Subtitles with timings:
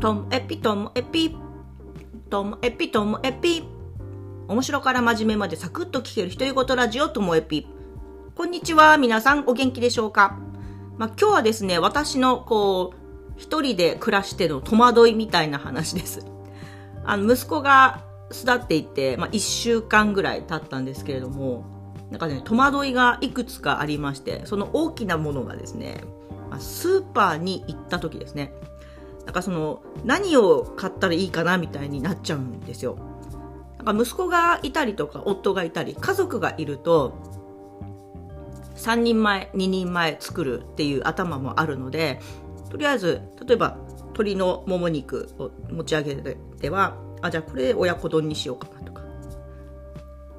[0.00, 1.36] ともエピともエピ。
[2.30, 3.64] ともエピともエピ。
[4.48, 7.66] 面白から真面目までサクッと聞ける独り言ラジオともエピ。
[8.34, 10.38] こんにちは皆さんお元気でしょうか、
[10.96, 16.24] まあ、今日はですね私のこう一人で暮らしての戸惑いみたいな話です。
[17.04, 21.66] あの息子が巣立っていて、まあ、1週間ぐらい経ったんですけれども
[22.10, 26.04] なんかね戸惑いがいくつかありましてその大きなものがですね
[26.58, 28.54] スーパーに行った時ですね。
[29.24, 32.98] なんかその何を買ったらいいかなみたいになっちゃうんですよ。
[33.82, 37.14] なんか息子がいたりとか夫がいたり家族がいると
[38.76, 42.20] 3人前2人前作るっていう頭もあるので
[42.70, 46.16] とりあえず例えば鶏のもも肉を持ち上げ
[46.60, 49.02] てはあじゃあこれ親子丼にしようかなとか。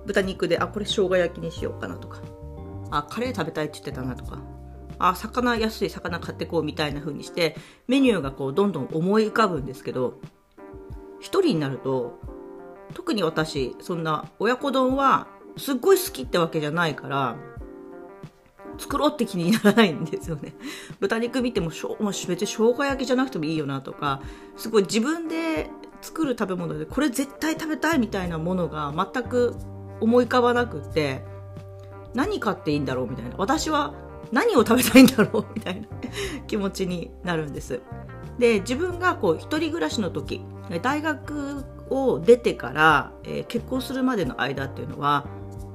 [0.06, 2.20] 豚肉であこれ生姜焼きにしようかなとか。
[2.90, 4.40] あカレー食べたいって言ってたなとか。
[5.10, 7.56] あ魚安い魚買ってこうみたいな風にして
[7.88, 10.20] メニューがこうどんどん思い浮かぶんですけど
[11.22, 12.20] 1人になると
[12.94, 17.38] 特に私そんな親子丼はすっごい好きってわけじゃないから
[18.78, 20.54] 作ろうって気にならないんですよね。
[21.00, 24.22] 豚肉見てもしょ、まあ、別に生姜焼きじゃなくてもいいよなとか、
[24.58, 25.70] すごい自分で
[26.02, 29.56] 作る食べ物でこれ絶対食べたいみたいなものが全く
[30.00, 31.24] 思い浮かばなくって、
[32.14, 33.36] 何買っていいんだろうみたいな。
[33.38, 33.94] 私は
[34.32, 35.88] 何を食べたいんだろうみたいな
[36.48, 37.82] 気持ちになるんです。
[38.40, 40.42] で自分がこう一人暮らしの時
[40.82, 45.28] 大学を出てから、えー、結婚するまでの間っていうのは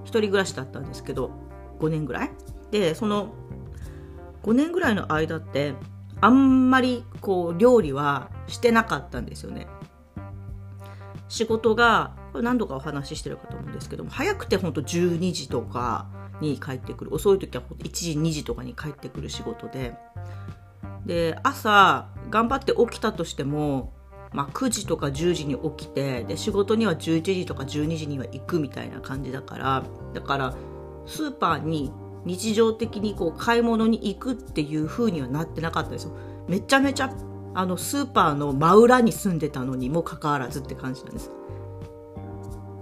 [0.05, 1.31] 一人暮らしだったんですけど
[1.79, 2.31] 5年ぐらい？
[2.71, 3.34] でその
[4.43, 5.75] 5年ぐらいの間って
[6.21, 9.67] あんまりこう料理はしてなかったんですよね
[11.29, 16.09] 仕事がこれ何度かお話ししてるかと思うんですけども早くてほんと12時とか
[16.41, 17.15] に帰ってくる。
[17.15, 19.95] 遅い時は1時2時とかに帰ってくる仕事で。
[21.05, 23.93] で朝頑張って起きたとしても、
[24.33, 29.84] まあ、9時とか10時に起きてで仕事には11時とか12時には行くみたいな感じだから
[30.15, 30.55] だから
[31.06, 31.93] スーパーに
[32.25, 36.16] 日常的にこう買い物に行くっていう風にはなってなかったですよ。
[36.49, 37.12] めちゃめちゃ
[37.55, 41.31] あのスーパーの真裏に住んでたのにもかかわらずって感じなんです。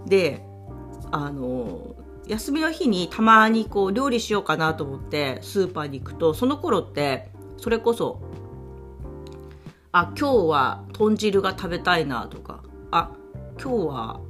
[0.07, 0.43] で
[1.13, 1.95] あの
[2.27, 8.21] 休みの日にたまにこう料理しようかなと思ってスーパーに行くとその頃ってそれこそ
[9.93, 13.11] あ今日は豚汁が食べたいなとかあ
[13.61, 14.21] 今日は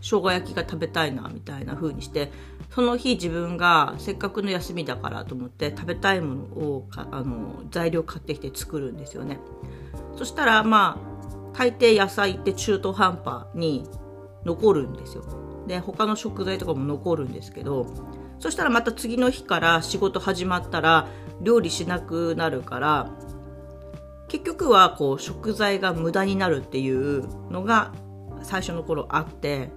[0.00, 2.30] 生姜焼きが食べたいなみたいな風にして
[2.70, 9.38] その日自分がせっかくの休みだからと思って食べたいものをあの材料買ってきて作るんですよね。
[10.16, 11.00] そしたらま
[11.54, 13.88] あ大抵野菜って中途半端に
[14.44, 15.47] 残るんですよ。
[15.68, 17.86] で他の食材とかも残るんですけど
[18.40, 21.08] そしたらまた次の日から仕事始まったら
[21.40, 23.10] 料理しなくなるから
[24.28, 27.92] 結局はこう食材が無駄になるっていうのが
[28.42, 29.70] 最初の頃あって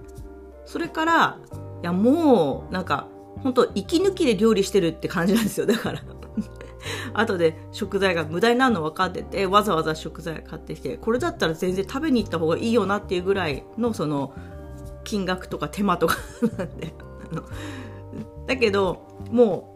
[0.64, 1.38] それから
[1.82, 3.08] いやもうなんか
[3.42, 5.66] 本当息抜きで料理してるって感じなんですよ。
[5.66, 6.00] だから
[7.14, 14.32] 後で食材が無駄になるの分かっててわざわざ食材買ってきてこれだったら全然食べに行った方がいいよなっていうぐらいのその
[15.04, 16.16] 金額とか手間とか
[16.58, 16.94] なんで。
[18.46, 19.72] だけども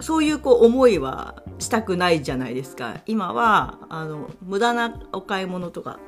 [0.00, 3.00] うそういうこう思いはしたくないじゃないですか。
[3.06, 5.98] 今はあの無駄なお買い物とか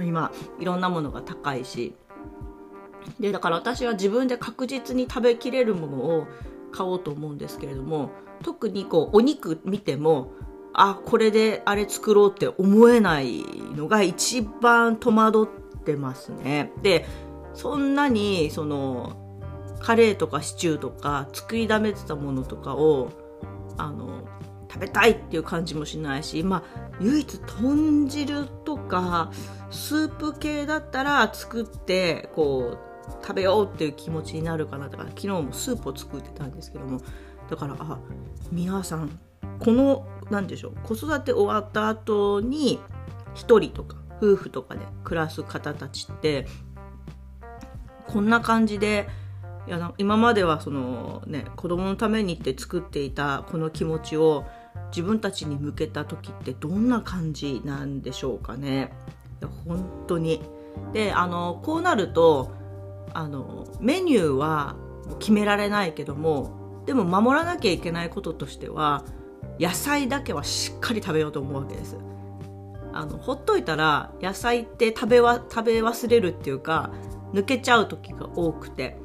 [0.00, 0.30] 今
[0.60, 1.94] いろんなものが高いし。
[3.18, 6.26] でだから私は自分で確実に食べきれるものを
[6.70, 8.10] 買おうと思うんですけれども
[8.44, 10.32] 特にこうお肉見ても
[10.72, 13.44] あこれであれ作ろうって思えない
[13.76, 15.44] のが一番戸惑
[15.78, 16.72] ってますね。
[16.82, 17.06] で
[17.54, 19.16] そんなにその
[19.80, 23.10] カレーとかシチューとか作りだめてたものとかを
[23.76, 24.22] あの
[24.70, 29.30] 食べたいっていう感じもしないしまあ唯一豚汁とか
[29.70, 32.92] スープ系だったら作ってこう
[33.22, 37.00] 食べようっていう気持ちになるかなだから昨日もスープを作ってたんですけども
[37.50, 37.98] だからあ
[38.50, 39.18] 皆さん
[39.58, 42.80] この何でしょう子育て終わった後に
[43.34, 46.46] 1人とか夫婦とかで暮らす方たちって
[48.12, 49.08] こんな感じで
[49.66, 54.44] いや今まではその、ね、子供のためにって作っていたこの気持ちを
[54.90, 58.92] 自分たちに向けた時ってどんな感じなんでしょうかね。
[59.40, 60.42] いや本当に
[60.92, 62.50] であのこうなると
[63.14, 64.76] あのメニューは
[65.18, 69.04] 決められないけどもでも守らなきゃいけないこととしては
[69.58, 71.96] 野菜だけはしっかり食べようと思うわけです
[72.92, 76.90] あのほっといたら野菜って食べわ食べ忘れるっていうか
[77.32, 78.96] 抜けちゃう時が多くて。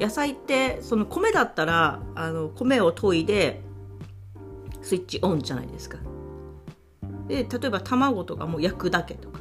[0.00, 3.60] 野菜ってその米だったらあの米を研いで
[4.80, 5.98] スイッチオンじゃないですか。
[7.28, 9.40] で例えば卵とかも焼くだけとか。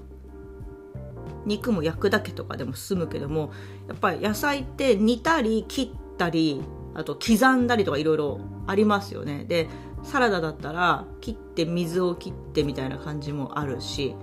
[1.46, 3.52] 肉も焼くだけとかでも済むけども
[3.88, 6.62] やっぱり野菜って煮たり切ったり
[6.94, 9.46] あと刻んだりとかいろいろありますよね。
[9.46, 9.68] で
[10.04, 14.16] サラダだったら切って水を切ってみたいな感じもあるし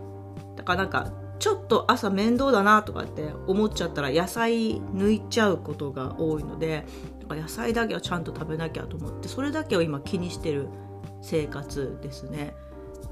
[0.57, 6.85] だからなんかちょっと朝面倒だなとかって思っちゃったら野菜抜いちゃうことが多いので
[7.29, 10.69] 野菜だけはちゃんと食べなきゃと思ってそれだけを今気にしてる
[11.23, 12.55] 生活ですね。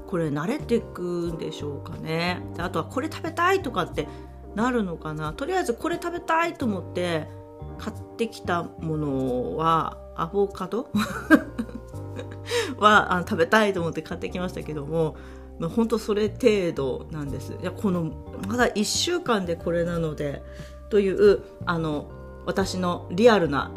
[0.07, 1.01] これ慣れていく
[1.33, 2.41] んでしょうかね。
[2.57, 4.07] あとはこれ食べたいとかって
[4.55, 5.33] なるのかな。
[5.33, 7.27] とりあえずこれ食べたいと思って
[7.77, 10.89] 買ってきたものはアボカド？
[12.79, 15.15] はあの食べたいと思って買ってきましたけども、
[15.59, 17.53] まあ、本当それ程度なんです。
[17.61, 18.11] いやこの
[18.47, 20.43] まだ1週間でこれなので
[20.89, 22.09] というあの
[22.45, 23.71] 私のリアルな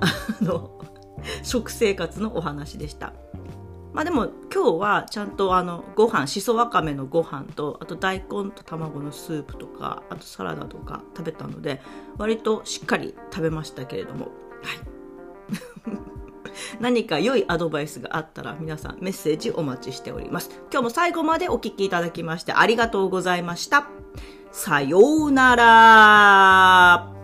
[1.43, 3.13] 食生活のお話でした。
[3.93, 11.83] まあでも今日はちゃんとあのご飯しそわかめのご飯とあと大根と卵のスープとかあとサラダとか食べたので
[12.17, 14.27] 割としっかり食べましたけれども。
[14.27, 16.20] はい。
[16.81, 20.51] 何か良いアドバイスがあったら皆さんメッセージお待ちしております。
[20.71, 23.89] 今日も最後までお聴きいただきましてありがとうございました。
[24.53, 27.20] さようなら。